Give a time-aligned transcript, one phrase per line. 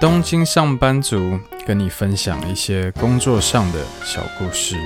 [0.00, 4.76] 东京上班族跟你分享一些工作上的小故事。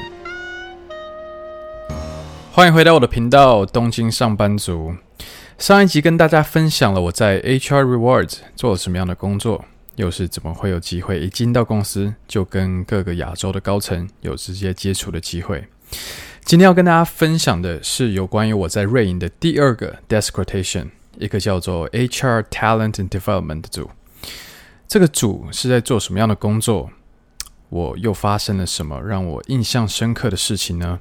[2.52, 4.94] 欢迎回到我的频道，东京上班族。
[5.56, 9.64] 上一集跟大家分享了我在 HR Rewards 做了什么样的工作，
[9.96, 15.66] 又是怎么会有机会一进到公司就跟各个亚洲的高层有直接接触的机会。
[16.44, 20.88] 今天要跟大家分享的是有关于我在瑞银的第二个 Desk Rotation，
[21.18, 23.90] 一个叫做 HR Talent and Development 的组。
[24.88, 26.90] 这个组是在做什么样的工作？
[27.68, 31.00] 我又发生了什么让我印象深刻的事情呢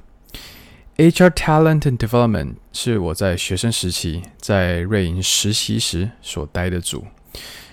[0.98, 7.06] ？HR Talent and Development 是我在学生时期在瑞银实习时所待的组。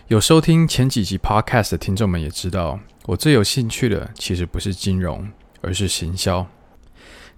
[0.08, 5.30] 有收听前几集 Podcast 的听众们也知道，我最有兴趣的其实不是金融，
[5.60, 6.48] 而是行销。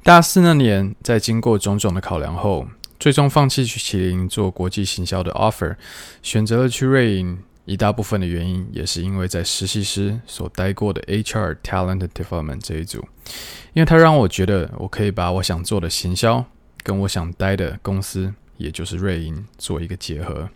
[0.03, 2.67] 大四那年，在经过种种的考量后，
[2.99, 5.75] 最终放弃去麒麟做国际行销的 offer，
[6.21, 7.39] 选择了去瑞银。
[7.67, 13.05] 一大部分的原因也是因为在实习时所待过的 HR Talent Development 这一组，
[13.73, 16.45] 因为它让我觉得我可以把我想做的行销
[16.81, 20.49] 跟我想待的公司，也就是瑞银做一个结合。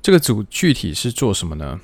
[0.00, 1.80] 这个组具体是做什么呢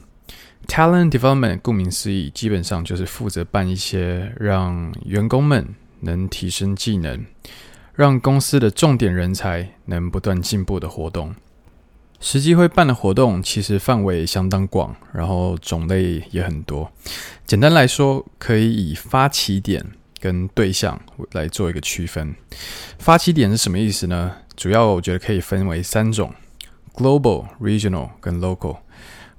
[0.69, 7.27] ？Talent Development 顾名思义，基本上就是负责办一些让员工们能提升技能，
[7.93, 11.35] 让公司的重点人才能不断进步的活动。
[12.21, 16.91] 实际会办的活动其实范围相当广，然后种类也很多。
[17.47, 19.85] 简单来说，可以以发起点
[20.21, 21.01] 跟对象
[21.33, 22.35] 来做一个区分。
[22.99, 24.33] 发起点是什么意思呢？
[24.57, 26.35] 主要我觉得可以分为三种
[26.93, 28.79] ：Global、Regional 跟 Local。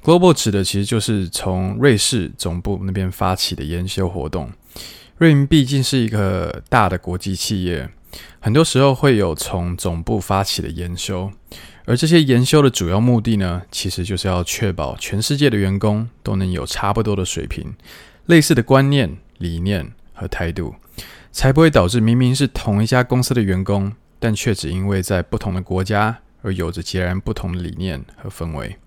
[0.02, 4.50] Global 指的其实就是从瑞士总部那边发起的研修活动。
[5.18, 7.90] 瑞银毕竟是一个大的国际企业，
[8.40, 11.30] 很多时候会有从总部发起的研修。
[11.90, 17.74] 而这些研修的主要目的呢，其实就是要确保全世界的员工都能有差不多的水平、
[18.28, 20.76] 类似的观念、理念和态度，
[21.32, 28.78] 才不会导致明明是同一家公司的员工，但却只因为在不同的国家而有着截然不同的理念和氛围。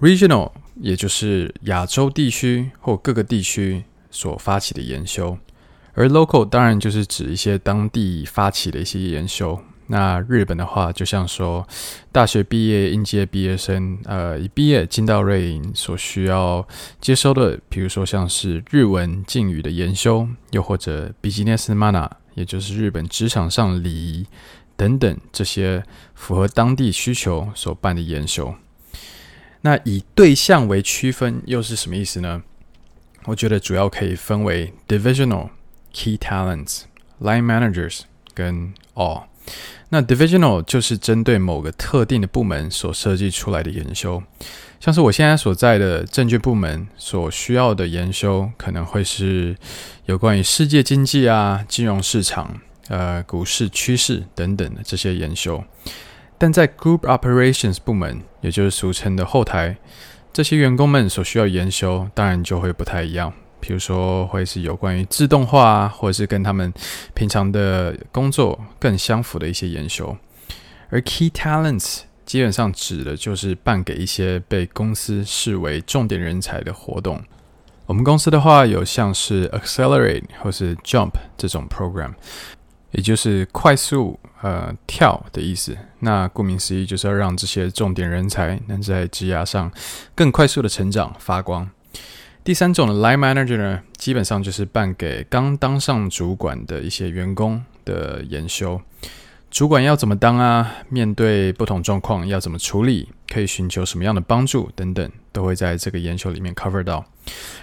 [0.00, 5.36] Regional 也就是亚洲地区或各个地区所发起的研修，
[5.94, 9.60] 而 Local 当然就是指一些当地发起的一些研修。
[9.92, 11.66] 那日本的话，就像说，
[12.12, 16.64] 大学毕业应届毕业生，呃，一毕业进到瑞银所需要
[17.00, 24.26] 接收的，比如说像是日文敬语的研修，又或者 Business Manner，也就是日本职场上礼仪
[24.76, 25.82] 等等这些
[26.14, 28.54] 符合当地需求所办的研修。
[29.62, 32.44] 那以对象为区分，又是什么意思呢？
[33.24, 35.48] 我觉得主要可以分为 Divisional、
[35.92, 36.82] Key Talents、
[37.20, 38.02] Line Managers
[38.32, 39.24] 跟 All。
[39.88, 44.22] 那 divisional 就是针对某个特定的部门所设计出来的研修，
[44.78, 49.56] 像是我现在所在的证券部门所需要的研修，可能会是
[50.06, 55.64] 有关于世界经济啊、金融市场、呃、股市趋势等等的这些研修。
[56.38, 59.76] 但在 group operations 部门，也就是俗称的后台，
[60.32, 63.32] 这些员工们所需要研修，当然就会不太一样。
[63.60, 66.72] 比如说，会是有关于自动化，或者是跟他们
[67.14, 70.16] 平常的工作更相符的一些研修。
[70.88, 77.22] 而 Key Talents 基本上指的就是办给一些被公司视为重点人才的活动。
[77.86, 82.14] 我们公司的话，有像是 Accelerate 或是 Jump 这种 program，
[82.92, 85.76] 也就是快速呃跳的意思。
[85.98, 89.70] 那顾名思义，就是要让这些重点人才能在职涯上
[90.14, 91.68] 更快速的成长发光。
[92.42, 98.80] 第三种的 line manager 呢，基本上就是办给刚当上主管的一些员工的研修。
[99.50, 100.72] 主管要怎么当啊？
[100.88, 103.08] 面对不同状况要怎么处理？
[103.28, 107.04] 可以寻求什么样的帮助等等，都会在这个研修里面 cover 到。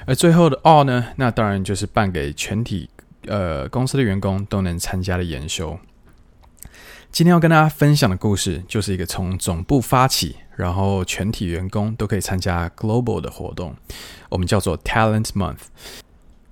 [0.05, 2.89] 而最后的 all 呢，那当然就是办给全体
[3.25, 5.79] 呃公司的员工都能参加的研修。
[7.09, 13.75] 今天要跟大家分享的故事，就是一个从总部发起，然后全体员工都可以参加 global 的活动，
[14.29, 15.59] 我们叫做 Talent Month。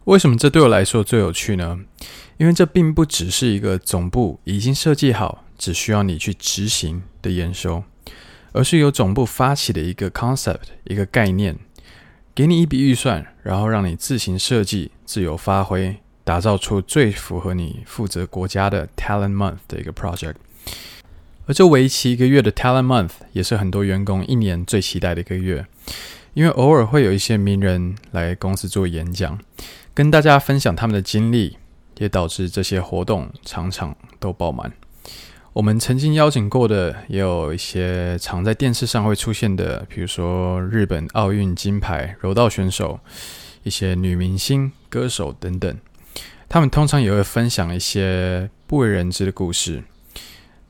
[0.06, 1.80] 为什么这对我来说最有趣呢？
[2.38, 7.84] 因为这并不只是一个总部已经设计好，只需要你去执行的验收，
[8.52, 11.57] 而是由总部发起的一个 concept，一个概念，
[12.36, 20.36] 给你一笔预算，然后让你自行设计、自由发挥，打造出最符合你负责国家的 Talent Month 的一个 project。
[21.47, 25.65] 而这为期一个月的 Talent Month 也是很多员工一年最期待的一个月，
[26.33, 29.39] 因为偶尔会有一些名人来公司做演讲，
[29.94, 31.57] 跟大家分享他们的经历，
[32.00, 34.74] 也导致这些活动场场都爆满。
[35.53, 43.00] 我们曾经邀请过的也有一些常在电视上会出现的，比如说日本奥运金牌柔道选手、
[43.63, 45.77] 一些女明星、歌手等等。
[46.50, 49.83] 他们通常也会分享一些不为人知的故事，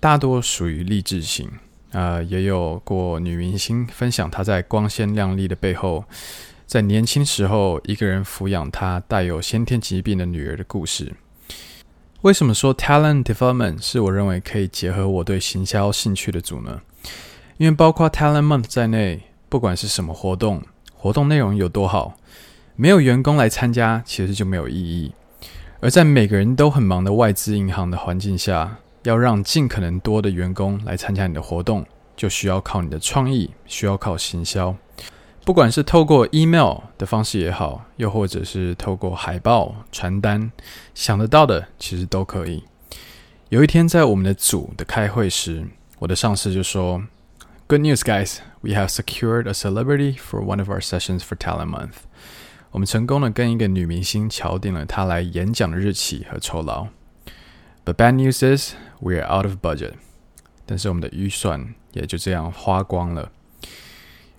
[0.05, 1.47] 大多属于励志型。
[1.91, 6.05] 啊、呃，也有过女明星分享她在光鲜亮丽的背后，
[6.67, 11.11] 在年轻时候一个人抚养她带有先天疾病的女儿的故事。
[12.21, 16.81] 为什么说 Talent Development 是我认为可以结合我对行销兴趣的组呢？
[17.57, 20.61] 因为包括 Talent Month 在内，不管是什么活动，
[20.93, 22.15] 活动内容有多好，
[22.75, 25.11] 没有员工来参加，其实就没有意义。
[25.79, 31.85] 而在每个人都很忙的外资银行的环境下，要让尽可能多的员工来参加你的活动，
[32.17, 34.75] 就需要靠你的创意，需要靠行销。
[35.45, 40.51] 不管是透过 email 的方式也好，又或者是透过海报、传单，
[40.95, 42.63] 想得到的其实都可以。
[43.49, 45.63] 有一天在我们的组的开会时，
[45.99, 47.03] 我的上司就说
[47.67, 48.39] ：“Good news, guys!
[48.61, 51.97] We have secured a celebrity for one of our sessions for Talent Month.”
[52.71, 56.87] 我们成功的跟一个女明星敲定了她来演讲的日期和酬劳。
[57.85, 59.93] But bad news is we are out of budget。
[60.65, 63.31] 但是我们的预算也就这样花光了。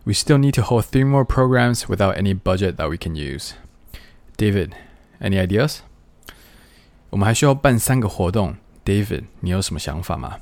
[0.04, 3.52] We still need to hold three more programs without any budget that we can use.
[4.36, 4.70] David,
[5.20, 5.78] any ideas?
[7.10, 8.56] 我们还需要办三个活动。
[8.84, 10.38] David，你有什么想法吗？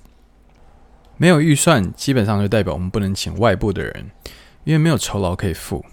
[1.17, 4.11] 没有预算，基本上就代表我们不能请外部的人，
[4.65, 5.85] 因为没有酬劳可以付。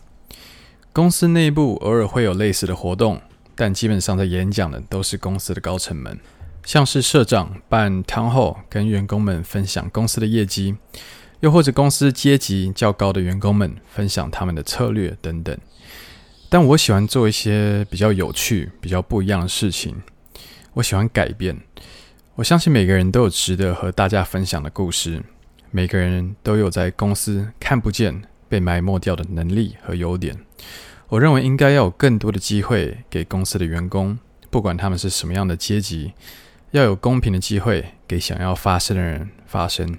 [0.92, 3.22] 公司内部偶尔会有类似的活动，
[3.56, 6.20] 但基本上在演讲的都是公司的高层们，
[6.64, 10.76] 像是社长办 town hall 跟员工们分享公司的业绩，
[11.40, 15.58] 又或者公司阶级较高的员工们分享他们的策略等等。
[16.50, 20.02] 但我喜欢做一些比较有趣、比较不一样的事情。
[20.74, 21.58] 我喜欢改变。
[22.36, 25.22] 我相信每个人都有值得和大家分享的故事，
[25.72, 28.24] 每个人都有在公司看不见。
[28.52, 30.38] 被埋没掉的能力和优点，
[31.08, 34.20] 我认为应该要有更多的机会给公司的员工，
[34.50, 36.12] 不管他们是什么样的阶级，
[36.72, 39.98] 要有公平的机会给想要发声的人发声。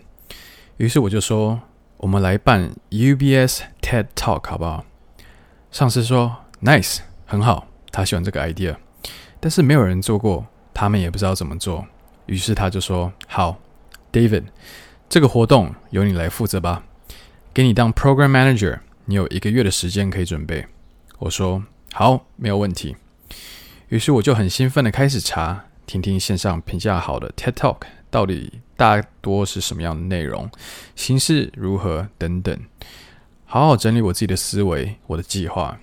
[0.78, 1.60] 于是我就说，
[1.98, 4.84] 我们来办 UBS TED Talk 好不好？
[5.70, 8.76] 上司说 Nice，很好，他喜欢这个 idea，
[9.38, 11.86] 但是没有人做过，他们也不知道怎么做。
[12.26, 13.58] 于是他就说好
[14.10, 14.44] ，David，
[15.08, 16.84] 这个活动由你来负责吧。
[17.52, 20.66] 给你当 Program Manager，你有一个月的时间可以准备。
[21.18, 22.96] 我说好，没有问题。
[23.88, 30.50] 于是我就很兴奋的开始查，听听线上评价好的 TED Talk 到底大多是什么样的内容，
[30.96, 32.58] 形式如何等等，
[33.44, 35.78] 好好整理我自己的思维，我的计划。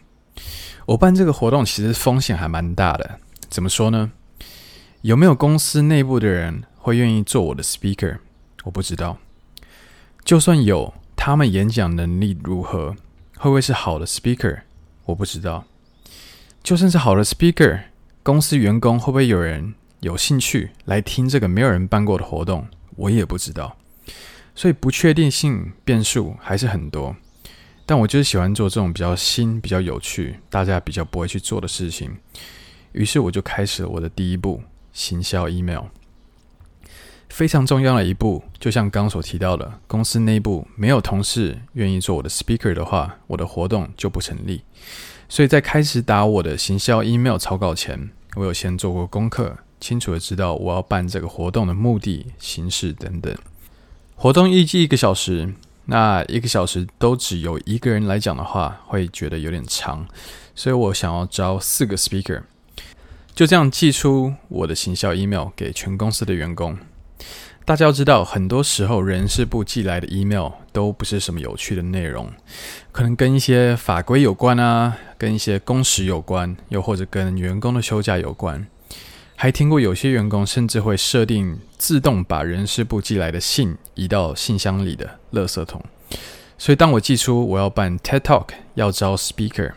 [0.86, 3.20] 我办这个活动其实风险还蛮大的，
[3.50, 4.12] 怎么说呢？
[5.02, 8.20] 有没有公司内部的人会愿意做我的 Speaker？
[8.64, 9.18] 我不知道。
[10.24, 10.94] 就算有。
[11.22, 12.96] 他们演讲能力如何？
[13.38, 14.62] 会不会是好的 speaker？
[15.04, 15.66] 我不知道。
[16.64, 17.82] 就算是好的 speaker，
[18.24, 22.68] 公司员工会不会有人有兴趣来听这个没有人办过的活动？
[22.96, 23.76] 我也不知道。
[24.56, 27.16] 所以不确定性变数还是很多。
[27.86, 32.18] 但我就是喜欢做这种比较新、比较有趣、大家比较不会去做的事情。
[32.92, 34.62] 于是我就开始了我的第一步：
[34.94, 35.86] 行销 email。
[37.30, 44.64] 非常重要的一步，就像刚所提到的，公司内部没有同事愿意做我的 speaker 的话，我的活动就不成立。
[45.28, 53.36] 所以在开始打我的行销 email 草稿前，我有先做过功课，清楚的知道我要办这个活动的目的、形式等等。
[54.16, 55.54] 活动预计一个小时，
[55.86, 60.06] 那一个小时都只有一个人来讲的话，会觉得有点长，
[60.54, 62.42] 所以我想要招四个 speaker，
[63.34, 66.78] 就这样寄出我的行销 email 给全公司的员工。
[67.66, 72.28] 大家要知道，很多时候人事部寄来的 email 都不是什么有趣的内容，
[72.92, 78.68] 可能跟一些法规有关啊，跟一些工时有关，又或者跟员工的休假有关。
[79.42, 85.82] 还听过有些员工甚至会设定自动把人事部寄来的信移到信箱里的垃圾桶。
[86.58, 89.72] 所以当我寄出我要办 TED Talk，要招 speaker，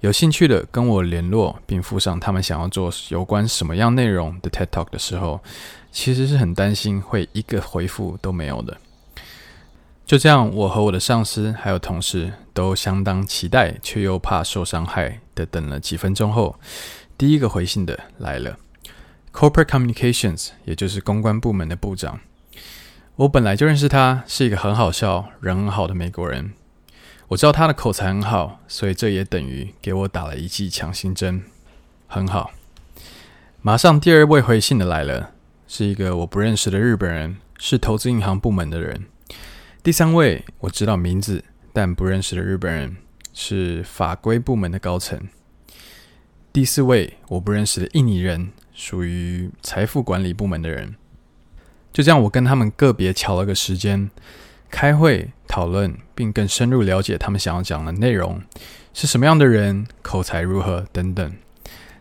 [0.00, 5.40] 有兴趣的跟我联络，并附上他们想要做有关什么样内容的 TED Talk 的时候。
[5.92, 8.76] 其实是很担心会一个回复都没有的。
[10.04, 16.58] 就这样，我和我的上司还有同事都相当期待，却又怕受伤害的等了几分钟后，
[17.16, 18.58] 第一个回信的来了
[19.34, 22.20] ，Corporate Communications，也就是公关部门的部长。
[23.16, 26.52] 我本来就认识他，是一个很好笑、人很好的美国人。
[27.28, 31.42] 我知道他的口才很好，所以这也等于给我打了一剂强心针。
[32.06, 32.52] 很好，
[33.60, 35.32] 马上第二位回信的来了。
[35.66, 39.06] 是一个我不认识的日本人，是投资银行部门的人。
[39.82, 42.96] 第三位我知道名字但不认识的日本人，
[43.32, 45.28] 是法规部门的高层。
[46.52, 50.96] 第四位我不认识的印尼人，属于财富管理部门的人。
[51.92, 54.10] 就这样，我跟他们个别乔了个时间，
[54.68, 58.42] 开会讨论，并更深入了解他们想要讲的内容
[58.92, 61.32] 是什么样的人，口才如何等等。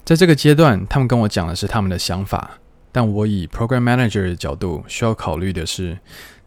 [0.04, 2.58] 在这个阶段，他们跟我讲的是他们的想法，
[2.92, 6.00] 但我以 Program Manager 的角度需要考虑的是，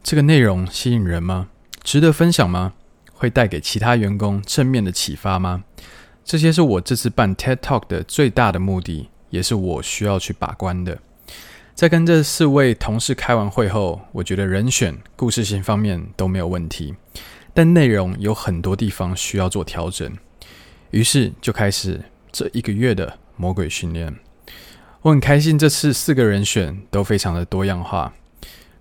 [0.02, 1.48] 这个内容吸引人吗？
[1.82, 2.72] 值得分享吗？
[3.14, 5.64] 会带给其他员工正面的启发吗？
[6.24, 10.98] 这些是我这次办 TED Talk 的最大的目的，也是我需要去把关的。
[11.74, 16.94] 在跟这四位同事开完会后，我觉得人选、故事性方面都没有问题，
[17.52, 20.10] 但内容有很多地方需要做调整。
[20.90, 22.00] 于是就开始
[22.32, 24.16] 这一个月的魔鬼训练。
[25.02, 28.14] 我很开心，这次四个人选都非常的多样化，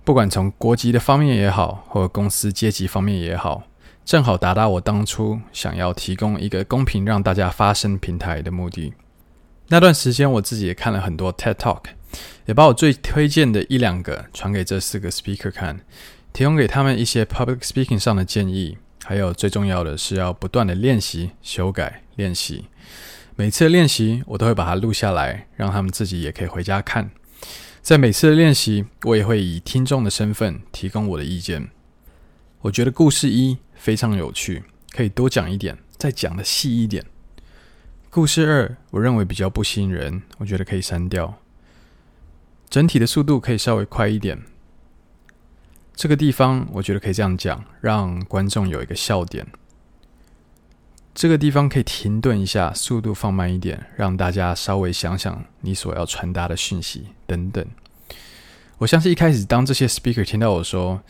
[0.05, 3.63] 不管从国籍的方面也好，或公司阶级方面也好。
[4.05, 8.93] 正好达到我当初想要提供一个公平让大家发声平台的目的。
[9.67, 11.83] 那段时间，我自己也看了很多 TED Talk，
[12.45, 15.79] 也把我最推荐的一两个传给这四个 speaker 看，
[16.31, 18.77] 提供给他们一些 public speaking 上的建议。
[19.03, 22.65] 还有最重要的是要不断的练习、修改、练习。
[23.35, 27.11] 每次练习，我都会把它录下来，让他们自己也可以回家看。
[27.83, 31.69] 在每次的练习，我也会以听众的身份提供我的意见。
[32.61, 37.05] 我觉得故事一非常有趣，可以多讲一点，再讲的细一点。
[38.15, 41.37] 故事二我认为比较不吸引人，我觉得可以删掉。
[42.69, 44.41] 整体的速度可以稍微快一点。
[45.93, 49.45] 这个地方我觉得可以这样讲，让观众有一个笑点。
[51.13, 57.65] 这个地方可以停顿一下，速度放慢一点，让大家稍微想想你所要传达的讯息等等。
[58.77, 61.01] 我相信一开始当这些 speaker 听到我说，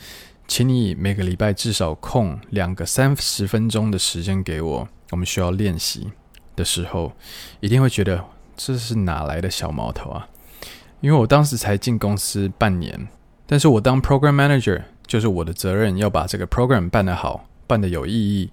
[0.47, 6.12] 请你每个礼拜至少空两个三十分钟的时间给我，我们需要练习
[6.55, 7.13] 的时候，
[7.59, 8.24] 一定会觉得
[8.55, 10.27] 这是哪来的小毛头啊？
[11.01, 13.07] 因为我当时才进公司半年，
[13.45, 18.50] 但是我当 program manager 就是我的责任，要把这个 program 办得好，办得有意义。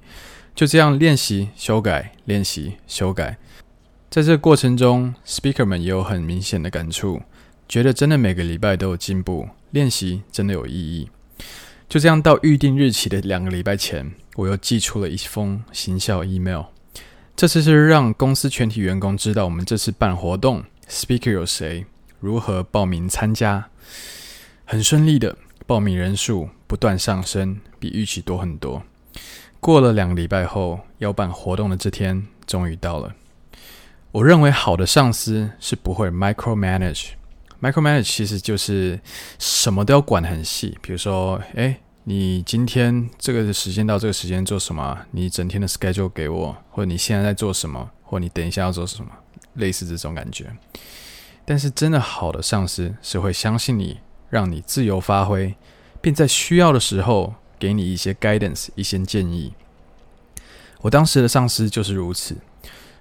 [0.54, 3.38] 就这样练习、修改、练习、修改，
[4.10, 7.22] 在这过程中，speaker 们也有很明显的感触，
[7.66, 11.08] 觉得真的每个礼拜都有进步，练习真的有意义。
[11.88, 16.64] 就这样，到预定日期的两个礼拜前，我又寄出了一封行销 email。
[17.34, 21.84] 这次是让公司全体员工知道我们这次办活动，speaker 有谁，
[22.20, 23.68] 如何报名参加。
[24.64, 25.36] 很顺利的，
[25.66, 28.82] 报名人数不断上升，比预期多很多。
[29.58, 33.14] 过了两个礼拜后，要办活动的这天终于到了。
[34.12, 37.10] 我认为好的上司是不会 micro manage。
[37.60, 39.00] Micromanage 其实就是
[39.38, 45.06] 什么都要管得很细，比如说，哎，你今天这个时间到这个时间做什么？
[45.12, 49.10] 你整天的 schedule 给我，或者你现在在做什么，或你等一下要做什么，
[49.54, 50.50] 类似这种感觉。
[51.44, 55.54] 但是真的好的上司是会相信你，让你自由发挥，
[56.00, 59.54] 并在需要的时候给你一些 guidance，一些建议。
[60.80, 62.36] 我当时的上司就是如此，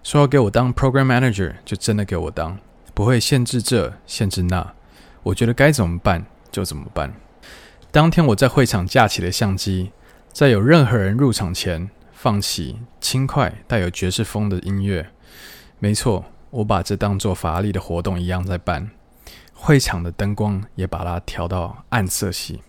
[0.04, 2.60] 说要给我当 program manager，就真的给我当。
[2.94, 4.76] 不会限制这，限制那，
[5.24, 7.12] 我觉得该怎么办就怎么办。
[7.91, 9.93] 当天我在会场架起了相机，
[10.33, 15.11] 在有任何人入场前，放起轻快带有爵士风的音乐。
[15.79, 18.91] 没错，我把这当做法拉利的活动一样在办。
[19.55, 22.61] 会场的灯光也把它调到暗色系。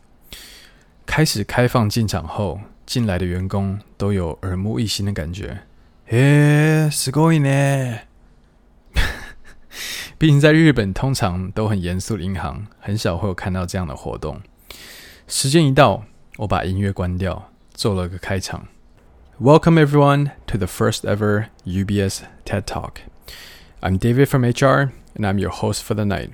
[1.05, 5.59] 开始开放进场后，进来的员工都有耳目一新的感觉。
[6.07, 8.03] 诶，すごいね。
[10.17, 14.41] 毕竟在日本，通常都很严肃的银行，很少会有看到这样的活动。
[15.27, 16.05] 时间一到，
[16.37, 18.67] 我把音乐关掉，做了个开场。
[19.39, 23.01] Welcome everyone to the first ever UBS TED Talk.
[23.81, 26.31] I'm David from HR, and I'm your host for the night.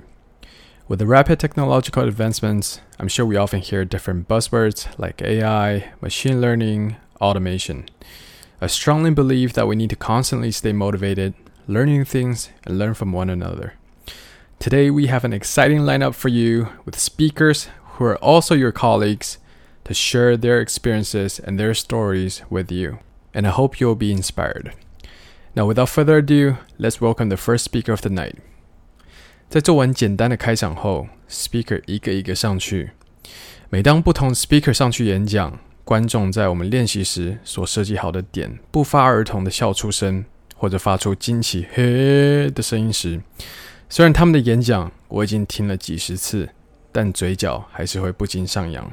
[0.88, 6.40] With the rapid technological advancements, I'm sure we often hear different buzzwords like AI, machine
[6.40, 7.86] learning, automation.
[8.60, 11.34] I strongly believe that we need to constantly stay motivated
[11.66, 13.74] learn new things, and learn from one another.
[14.58, 19.38] Today, we have an exciting lineup for you with speakers who are also your colleagues
[19.84, 22.98] to share their experiences and their stories with you.
[23.32, 24.72] And I hope you'll be inspired.
[25.54, 28.36] Now, without further ado, let's welcome the first speaker of the night.
[29.48, 32.90] 在做完简单的开场后，speaker 一个一个上去。
[33.70, 40.24] 每当不同 speaker 上去演讲，观众在我们练习时所设计好的点不发而同的笑出声。
[40.56, 43.20] 或者发出惊奇“嘿”的声音时，
[43.90, 46.48] 虽然他们的演讲我已经听了几十次，
[46.91, 48.91] 但嘴角还是会不禁上扬。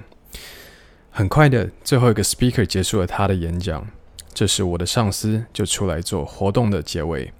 [1.10, 3.86] 很快的，最后一个 speaker 结束了他的演讲，
[4.34, 7.32] 这时我的上司就出来做活动的结尾。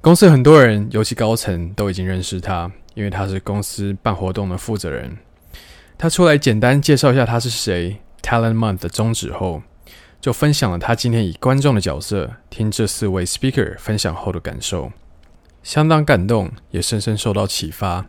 [0.00, 5.16] 公司很多人，尤其高层都已经认识他，因为他是公司办活动的负责人。
[5.96, 9.62] 他出来简单介绍一下他是谁，Talent Month 的宗旨后，
[10.20, 14.90] 就分享了他今天以观众的角色听这四位 speaker 分享后的感受，
[15.62, 18.06] 相当感动，也深深受到启发。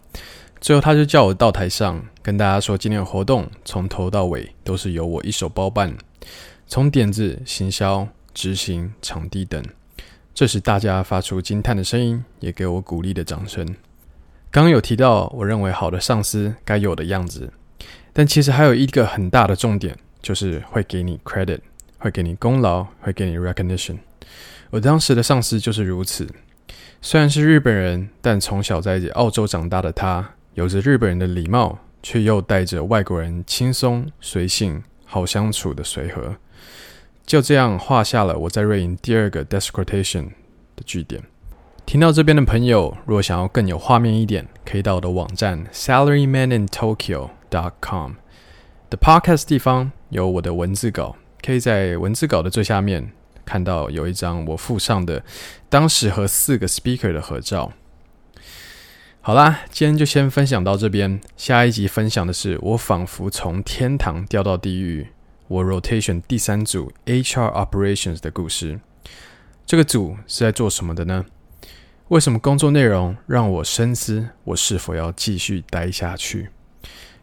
[0.63, 5.93] 最后他就叫我到台上跟大家说，今天的活动从头到尾都是由我一手包办，
[6.67, 9.61] 从点子、行销、执行、场地等。
[10.33, 13.65] 这时大家发出惊叹的声音，也给我鼓励的掌声。
[14.49, 17.51] 刚刚有提到，我认为好的上司该有的样子。
[18.13, 21.59] 但其实还有一个很大的重点，就是会给你 credit，
[21.97, 23.97] 会给你功劳，会给你 recognition。
[24.69, 26.25] 我当时的上司就是如此。
[27.01, 36.35] 虽然是日本人，但从小在澳洲长大的他，有着日本人的礼貌，却又带着外国人轻松、随性、好相处的随和。
[37.25, 40.25] 就这样画下了我在瑞银第二个 desk rotation
[40.75, 41.21] 的句点。
[41.85, 47.29] 听到这边的朋友，若想要更有画面一点，可以到我的网站 salarymanintokyo。
[47.53, 48.13] .com
[48.89, 53.11] 的 podcast 地方有我的文字稿，可以在文字稿的最下面
[53.45, 55.23] 看到有一张我附上的
[55.69, 57.71] 当时和四个 speaker 的合照。
[59.25, 65.07] 好啦，今天就先分享到这边，下一集分享的是我仿佛从天堂掉到地狱，
[65.47, 68.81] 我 rotation 第三组 HR operations 的故事。
[69.65, 71.23] 这个组是在做什么的呢？
[72.09, 76.49] 为什么工作内容让我深思，我是否要继续待下去？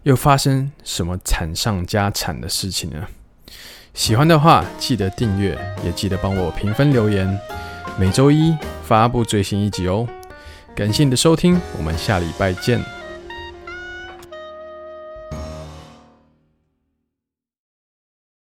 [0.05, 3.09] 又发生什么惨上加惨的事情呢？
[3.93, 7.39] 喜欢的话记得订阅，也记得帮我评分留言。
[7.99, 10.09] 每周一发布最新一集哦。
[10.75, 13.00] 感谢你的收听，我们下礼拜见。